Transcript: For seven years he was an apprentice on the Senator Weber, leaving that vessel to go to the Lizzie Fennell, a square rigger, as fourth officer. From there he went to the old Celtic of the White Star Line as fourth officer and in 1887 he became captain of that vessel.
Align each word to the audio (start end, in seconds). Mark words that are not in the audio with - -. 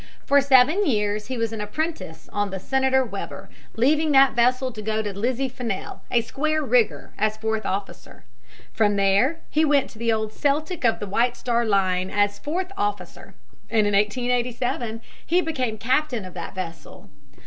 For 0.25 0.41
seven 0.41 0.83
years 0.87 1.27
he 1.27 1.37
was 1.37 1.53
an 1.53 1.61
apprentice 1.61 2.27
on 2.33 2.49
the 2.49 2.59
Senator 2.59 3.05
Weber, 3.05 3.51
leaving 3.75 4.11
that 4.13 4.33
vessel 4.33 4.71
to 4.71 4.81
go 4.81 5.03
to 5.03 5.13
the 5.13 5.19
Lizzie 5.19 5.47
Fennell, 5.47 6.01
a 6.09 6.21
square 6.21 6.63
rigger, 6.63 7.13
as 7.19 7.37
fourth 7.37 7.67
officer. 7.67 8.25
From 8.73 8.95
there 8.95 9.41
he 9.51 9.63
went 9.63 9.91
to 9.91 9.99
the 9.99 10.11
old 10.11 10.33
Celtic 10.33 10.83
of 10.83 10.97
the 10.99 11.05
White 11.07 11.37
Star 11.37 11.63
Line 11.65 12.09
as 12.09 12.39
fourth 12.39 12.71
officer 12.75 13.35
and 13.69 13.85
in 13.85 13.93
1887 13.93 15.03
he 15.23 15.39
became 15.39 15.77
captain 15.77 16.25
of 16.25 16.33
that 16.33 16.55
vessel. 16.55 17.07